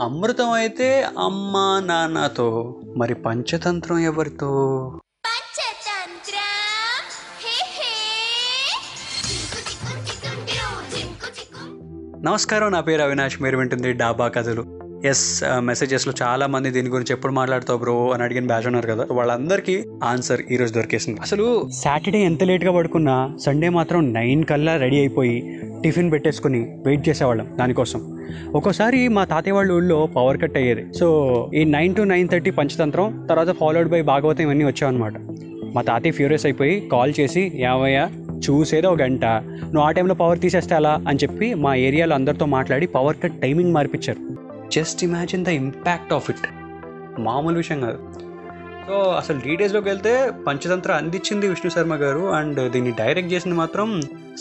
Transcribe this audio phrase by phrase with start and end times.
[0.00, 4.50] అమృతం అయితే అమ్మా నాన్నతో మరి పంచతంత్రం ఎవరితో?
[12.24, 14.64] నమస్కారం నా పేరు అవినాష్ మీరు వింటుంది డాబా కథలు.
[15.04, 19.06] ఎస్ మెసేజెస్లో చాలా మంది దీని గురించి ఎప్పుడు మాట్లాడతావు బ్రో అని అడిగిన బ్యాచ్ ఉన్నారు కదా.
[19.10, 21.20] వాళ్ళందరికీ ఆన్సర్ ఈ రోజు దొరికేసింది.
[21.20, 25.36] అసలు సాటర్డే ఎంత లేట్గా పడుకున్నా సండే మాత్రం నైన్ కల్లా రెడీ అయిపోయి
[25.86, 28.00] టిఫిన్ పెట్టేసుకుని వెయిట్ చేసేవాళ్ళం దానికోసం.
[28.58, 30.84] ఒక్కోసారి మా తాతయ్య వాళ్ళ ఊళ్ళో పవర్ కట్ అయ్యేది.
[31.00, 31.06] సో
[31.58, 35.16] ఈ nine to nine thirty Panchatantram తర్వాత ఫాలోడ్ బై భాగవతం ఇవన్నీ వచ్చావన్నమాట.
[35.76, 38.00] మా తాతయ్య ఫ్యూరియస్ అయిపోయి కాల్ చేసి యావయ్య
[38.46, 39.24] చూసేదో ఒక గంట.
[39.72, 43.74] నువ్వు ఆ టైంలో పవర్ తీసేస్తే అలా అని చెప్పి మా ఏరియాలో అందరితో మాట్లాడి power cut timing
[43.76, 44.22] మార్పించారు
[44.76, 46.46] just imagine the impact of it
[47.26, 48.00] మామూలు విషయం కాదు.
[48.88, 50.12] సో అసలు డీటెయిల్స్లోకి వెళ్తే
[50.46, 53.88] పంచతంత్ర అందించింది విష్ణు శర్మ గారు అండ్ దీన్ని డైరెక్ట్ చేసింది మాత్రం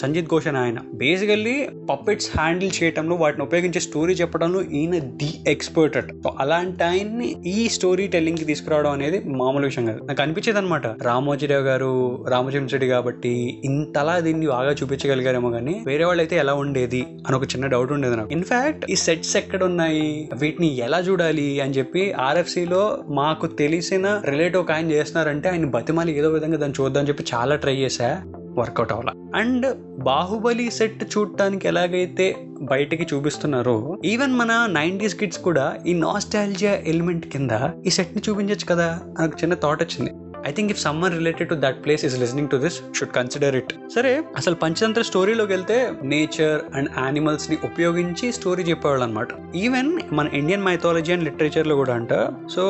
[0.00, 0.78] సంజిత్ ఘోష్ ఆయన.
[0.94, 6.12] బేసికల్లీ పప్పెట్స్ హ్యాండిల్ చేయటంలో వాటిని ఉపయోగించే స్టోరీ చెప్పడంలో ఈయన ది ఎక్స్పర్ట్ అట్.
[6.24, 10.04] సో అలాంటి ఆయన్ని ఈ స్టోరీ టెల్లింగ్కి తీసుకురావడం అనేది మామూలు విషయం కాదు.
[10.04, 16.36] నాకు అనిపించేది అనమాట రామోజీరావు గారు రామచంద్రుడి కాబట్టి ఇంతలా దీన్ని బాగా చూపించగలిగారేమో కానీ వేరే వాళ్ళు అయితే
[16.36, 18.32] ఎలా ఉండేది అని ఒక చిన్న డౌట్ ఉండేది నాకు.
[18.32, 24.72] ఇన్ఫాక్ట్ ఈ సెట్స్ ఎక్కడ ఉన్నాయి వీటిని ఎలా చూడాలి అని చెప్పి ఆర్ఎఫ్సిలో మాకు తెలిసిన రిలేటివ్ ఒక
[24.72, 28.22] ఆయన చేస్తున్నారంటే ఆయన బతిమాలి ఏదో విధంగా దాన్ని చూద్దాం చెప్పి చాలా ట్రై చేశా.
[28.58, 29.14] వర్కౌట్ అవ్వాల.
[29.34, 37.26] అండ్ బాహుబలి సెట్ చూడటానికి ఎలాగైతే బయటికి చూపిస్తున్నారో ఈవెన్ మన నైంటీస్ కిడ్స్ కూడా ఈ నాస్టాలజియా ఎలిమెంట్
[37.26, 37.50] కింద
[37.86, 39.00] ఈ సెట్ని చూపించవచ్చు కదా?
[39.20, 40.10] నాకు చిన్న థాట్ వచ్చింది.
[40.46, 43.72] I think if summer related to that place is listening to this should consider it
[43.94, 50.64] సరే అసలు పంచతంత్ర స్టోరీలోకి వెళ్తే నేచర్ అండ్ యానిమల్స్ని ఉపయోగించి స్టోరీ చెప్పేవాళ్ళు అనమాట ఈవెన్ మన ఇండియన్
[50.68, 52.12] మైథాలజీ అండ్ లిటరేచర్లో కూడా అంట.
[52.54, 52.64] సో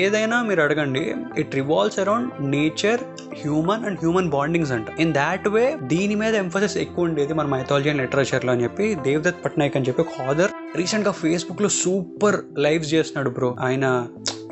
[0.00, 1.04] ఏదైనా మీరు అడగండి
[1.38, 3.02] it revolves around nature
[3.42, 4.86] human and human bondings అంట.
[5.00, 9.44] ఇన్ దాట్ వే దీని మీద ఎంఫోసిస్ ఎక్కువ ఉండేది మన మైథాలజీ అండ్ లిటరేచర్లో అని చెప్పి దేవదత్
[9.44, 13.86] పట్నాయక్ అని చెప్పి ఒక ఆథర్ రీసెంట్గా ఫేస్బుక్లో సూపర్ లైవ్స్ చేస్తున్నాడు బ్రో ఆయన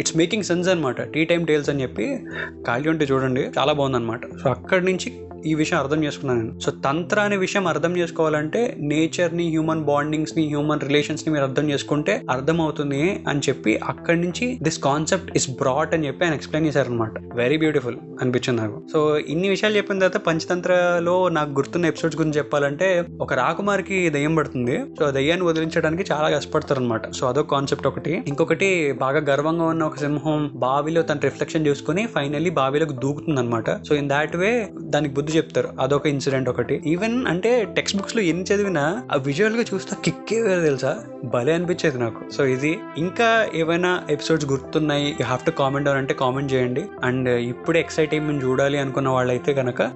[0.00, 2.18] ఇట్స్ మేకింగ్ సెన్స్ అనమాట టీ టైమ్ టేల్స్ అని చెప్పి
[2.66, 4.20] ఖాళీ ఉంటే చూడండి చాలా బాగుందన్నమాట.
[4.42, 6.60] సో అక్కడి నుంచి ఈ విషయం అర్థం చేసుకున్నాను నేను.
[6.60, 8.60] సో తంత్ర అనే విషయం అర్థం చేసుకోవాలంటే
[8.92, 14.78] నేచర్ని హ్యూమన్ బాండింగ్స్ని హ్యూమన్ రిలేషన్స్ని మీరు అర్థం చేసుకుంటే అర్థం అవుతుంది అని చెప్పి అక్కడి నుంచి దిస్
[14.78, 18.76] కాన్సెప్ట్ ఇస్ బ్రాట్ అని చెప్పి ఆయన ఎక్స్ప్లెయిన్ చేశారనమాట వెరీ బ్యూటిఫుల్ అనిపించింది నాకు.
[18.92, 22.88] సో ఇన్ని విషయాలు చెప్పిన తర్వాత పంచతంత్రలో నాకు గుర్తున్న ఎపిసోడ్స్ గురించి చెప్పాలంటే
[23.20, 24.78] ఒక రాకుమారికి దయ్యం పడుతుంది.
[24.98, 28.12] సో దయ్యాన్ని వదిలించడానికి చాలా కష్టపడతారు అనమాట సో అదొక కాన్సెప్ట్ ఒకటి.
[28.28, 28.68] ఇంకొకటి
[29.04, 34.08] బాగా గర్వంగా ఉన్న ఒక సింహం బావిలో తన రిఫ్లెక్షన్ చూసుకుని ఫైనల్లీ బావిలోకి దూకుతుంది అనమాట సో ఇన్
[34.08, 34.50] దాట్ వే
[34.94, 35.68] దానికి బుద్ధి చెప్తారు.
[35.80, 36.82] అదొక ఇన్సిడెంట్ ఒకటి.
[36.86, 40.98] ఈవెన్ అంటే టెక్స్ట్ బుక్స్లో ఎన్ని చదివినా ఆ విజువల్గా చూస్తే కిక్కే వేరే తెలుసా?
[41.24, 42.30] భలే అనిపించేది నాకు.
[42.30, 45.06] సో ఇది ఇంకా ఏవైనా ఎపిసోడ్స్ గుర్తున్నాయి?
[45.20, 46.84] You have to comment down అంటే కామెంట్ చేయండి.
[47.04, 49.90] అండ్ ఇప్పుడే ఎక్సైటైన్మెంట్ చూడాలి అనుకున్న వాళ్ళైతే కనుక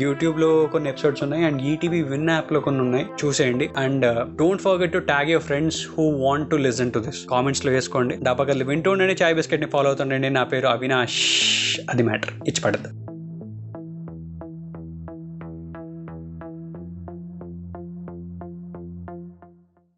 [0.00, 3.06] యూట్యూబ్లో కొన్ని ఎపిసోడ్స్ ఉన్నాయి అండ్ ఈటీవీ విన్ యాప్లో కొన్ని ఉన్నాయి.
[3.24, 3.70] చూసేయండి.
[3.76, 8.16] And don't forget to tag your friends who want to listen to this కామెంట్స్లో వేసుకోండి.
[8.22, 9.16] డబ్బకల్లి వింటూ ఉండండి.
[9.22, 10.30] చాయ్ బిస్కెట్ని ఫాలో అవుతుండండి.
[10.30, 11.18] నా పేరు అవినాష్.
[11.90, 12.30] అది మ్యాటర్.
[12.48, 12.99] ఇచ్చి పడద్దు